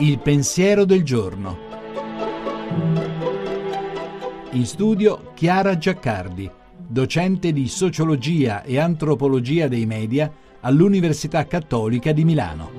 Il 0.00 0.18
pensiero 0.20 0.84
del 0.84 1.02
giorno. 1.02 1.56
In 4.52 4.64
studio 4.64 5.32
Chiara 5.34 5.76
Giaccardi, 5.76 6.50
docente 6.86 7.52
di 7.52 7.68
sociologia 7.68 8.62
e 8.62 8.78
antropologia 8.78 9.68
dei 9.68 9.86
media 9.86 10.32
all'Università 10.60 11.46
Cattolica 11.46 12.12
di 12.12 12.24
Milano. 12.24 12.70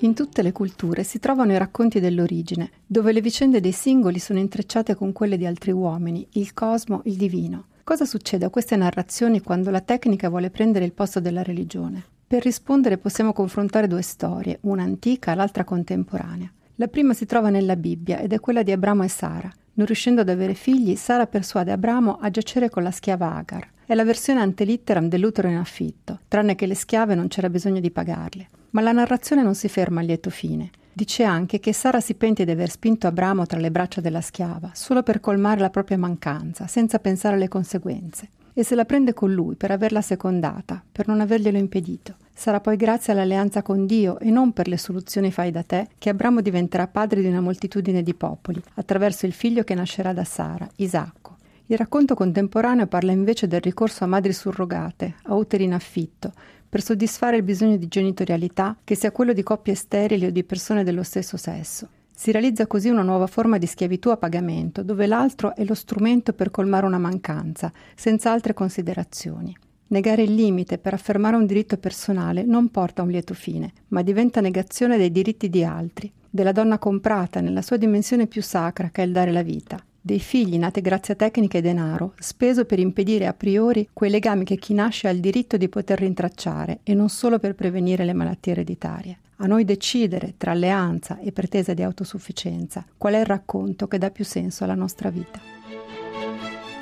In 0.00 0.14
tutte 0.14 0.42
le 0.42 0.52
culture 0.52 1.04
si 1.04 1.18
trovano 1.18 1.52
i 1.52 1.58
racconti 1.58 2.00
dell'origine, 2.00 2.70
dove 2.86 3.12
le 3.12 3.20
vicende 3.20 3.60
dei 3.60 3.72
singoli 3.72 4.18
sono 4.18 4.38
intrecciate 4.38 4.94
con 4.94 5.12
quelle 5.12 5.36
di 5.36 5.44
altri 5.44 5.72
uomini, 5.72 6.26
il 6.34 6.54
cosmo, 6.54 7.02
il 7.04 7.16
divino. 7.16 7.66
Cosa 7.82 8.04
succede 8.04 8.44
a 8.44 8.50
queste 8.50 8.76
narrazioni 8.76 9.40
quando 9.40 9.70
la 9.70 9.80
tecnica 9.80 10.28
vuole 10.28 10.50
prendere 10.50 10.84
il 10.84 10.92
posto 10.92 11.18
della 11.18 11.42
religione? 11.42 12.04
Per 12.26 12.42
rispondere 12.42 12.98
possiamo 12.98 13.32
confrontare 13.32 13.88
due 13.88 14.02
storie, 14.02 14.58
una 14.62 14.82
antica 14.82 15.32
e 15.32 15.34
l'altra 15.34 15.64
contemporanea. 15.64 16.52
La 16.76 16.86
prima 16.86 17.14
si 17.14 17.26
trova 17.26 17.50
nella 17.50 17.76
Bibbia 17.76 18.20
ed 18.20 18.32
è 18.32 18.38
quella 18.38 18.62
di 18.62 18.70
Abramo 18.70 19.02
e 19.02 19.08
Sara. 19.08 19.50
Non 19.74 19.86
riuscendo 19.86 20.20
ad 20.20 20.28
avere 20.28 20.54
figli, 20.54 20.94
Sara 20.94 21.26
persuade 21.26 21.72
Abramo 21.72 22.18
a 22.20 22.30
giacere 22.30 22.70
con 22.70 22.82
la 22.82 22.90
schiava 22.90 23.34
Agar. 23.34 23.68
È 23.84 23.94
la 23.94 24.04
versione 24.04 24.40
antelitteram 24.40 25.08
dell'utero 25.08 25.48
in 25.48 25.56
affitto, 25.56 26.20
tranne 26.28 26.54
che 26.54 26.66
le 26.66 26.76
schiave 26.76 27.16
non 27.16 27.28
c'era 27.28 27.50
bisogno 27.50 27.80
di 27.80 27.90
pagarle. 27.90 28.48
Ma 28.70 28.80
la 28.82 28.92
narrazione 28.92 29.42
non 29.42 29.56
si 29.56 29.68
ferma 29.68 30.00
a 30.00 30.04
lieto 30.04 30.30
fine. 30.30 30.70
Dice 31.00 31.24
anche 31.24 31.60
che 31.60 31.72
Sara 31.72 31.98
si 31.98 32.12
pente 32.12 32.44
di 32.44 32.50
aver 32.50 32.68
spinto 32.68 33.06
Abramo 33.06 33.46
tra 33.46 33.58
le 33.58 33.70
braccia 33.70 34.02
della 34.02 34.20
schiava, 34.20 34.72
solo 34.74 35.02
per 35.02 35.18
colmare 35.18 35.58
la 35.58 35.70
propria 35.70 35.96
mancanza, 35.96 36.66
senza 36.66 36.98
pensare 36.98 37.36
alle 37.36 37.48
conseguenze. 37.48 38.28
E 38.52 38.62
se 38.64 38.74
la 38.74 38.84
prende 38.84 39.14
con 39.14 39.32
lui 39.32 39.54
per 39.54 39.70
averla 39.70 40.02
secondata, 40.02 40.84
per 40.92 41.08
non 41.08 41.22
averglielo 41.22 41.56
impedito. 41.56 42.16
Sarà 42.34 42.60
poi 42.60 42.76
grazie 42.76 43.14
all'alleanza 43.14 43.62
con 43.62 43.86
Dio 43.86 44.18
e 44.18 44.30
non 44.30 44.52
per 44.52 44.68
le 44.68 44.76
soluzioni 44.76 45.32
fai 45.32 45.50
da 45.50 45.62
te 45.62 45.88
che 45.96 46.10
Abramo 46.10 46.42
diventerà 46.42 46.86
padre 46.86 47.22
di 47.22 47.28
una 47.28 47.40
moltitudine 47.40 48.02
di 48.02 48.12
popoli, 48.12 48.62
attraverso 48.74 49.24
il 49.24 49.32
figlio 49.32 49.64
che 49.64 49.74
nascerà 49.74 50.12
da 50.12 50.24
Sara, 50.24 50.68
Isacco. 50.76 51.38
Il 51.64 51.78
racconto 51.78 52.14
contemporaneo 52.14 52.88
parla 52.88 53.12
invece 53.12 53.46
del 53.46 53.62
ricorso 53.62 54.04
a 54.04 54.08
madri 54.08 54.34
surrogate, 54.34 55.14
a 55.22 55.34
uteri 55.34 55.64
in 55.64 55.72
affitto, 55.72 56.32
per 56.70 56.82
soddisfare 56.82 57.36
il 57.36 57.42
bisogno 57.42 57.76
di 57.76 57.88
genitorialità, 57.88 58.76
che 58.84 58.94
sia 58.94 59.10
quello 59.10 59.32
di 59.32 59.42
coppie 59.42 59.74
sterili 59.74 60.26
o 60.26 60.30
di 60.30 60.44
persone 60.44 60.84
dello 60.84 61.02
stesso 61.02 61.36
sesso. 61.36 61.88
Si 62.14 62.30
realizza 62.30 62.68
così 62.68 62.88
una 62.88 63.02
nuova 63.02 63.26
forma 63.26 63.58
di 63.58 63.66
schiavitù 63.66 64.10
a 64.10 64.16
pagamento, 64.16 64.84
dove 64.84 65.06
l'altro 65.06 65.56
è 65.56 65.64
lo 65.64 65.74
strumento 65.74 66.32
per 66.32 66.52
colmare 66.52 66.86
una 66.86 66.98
mancanza, 66.98 67.72
senza 67.96 68.30
altre 68.30 68.54
considerazioni. 68.54 69.54
Negare 69.88 70.22
il 70.22 70.34
limite 70.34 70.78
per 70.78 70.94
affermare 70.94 71.34
un 71.34 71.46
diritto 71.46 71.76
personale 71.76 72.44
non 72.44 72.68
porta 72.70 73.02
a 73.02 73.04
un 73.04 73.10
lieto 73.10 73.34
fine, 73.34 73.72
ma 73.88 74.02
diventa 74.02 74.40
negazione 74.40 74.96
dei 74.96 75.10
diritti 75.10 75.48
di 75.48 75.64
altri, 75.64 76.12
della 76.30 76.52
donna 76.52 76.78
comprata 76.78 77.40
nella 77.40 77.62
sua 77.62 77.76
dimensione 77.76 78.28
più 78.28 78.42
sacra 78.42 78.90
che 78.90 79.02
è 79.02 79.06
il 79.06 79.12
dare 79.12 79.32
la 79.32 79.42
vita 79.42 79.82
dei 80.00 80.18
figli 80.18 80.56
nati 80.56 80.80
grazie 80.80 81.14
a 81.14 81.16
tecniche 81.16 81.58
e 81.58 81.60
denaro, 81.60 82.14
speso 82.18 82.64
per 82.64 82.78
impedire 82.78 83.26
a 83.26 83.34
priori 83.34 83.88
quei 83.92 84.10
legami 84.10 84.44
che 84.44 84.56
chi 84.56 84.72
nasce 84.72 85.08
ha 85.08 85.10
il 85.10 85.20
diritto 85.20 85.56
di 85.56 85.68
poter 85.68 85.98
rintracciare 85.98 86.80
e 86.82 86.94
non 86.94 87.08
solo 87.08 87.38
per 87.38 87.54
prevenire 87.54 88.04
le 88.04 88.14
malattie 88.14 88.52
ereditarie. 88.52 89.18
A 89.36 89.46
noi 89.46 89.64
decidere 89.64 90.34
tra 90.36 90.52
alleanza 90.52 91.18
e 91.18 91.32
pretesa 91.32 91.74
di 91.74 91.82
autosufficienza 91.82 92.84
qual 92.96 93.14
è 93.14 93.20
il 93.20 93.26
racconto 93.26 93.88
che 93.88 93.98
dà 93.98 94.10
più 94.10 94.24
senso 94.24 94.64
alla 94.64 94.74
nostra 94.74 95.10
vita. 95.10 95.40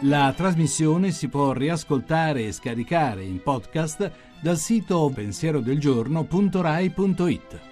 La 0.03 0.33
trasmissione 0.37 1.11
si 1.11 1.29
può 1.29 1.53
riascoltare 1.53 2.47
e 2.47 2.53
scaricare 2.53 3.25
in 3.25 3.43
podcast 3.43 4.11
dal 4.41 4.57
sito 4.57 5.11
pensierodelgiorno.rai.it. 5.13 7.68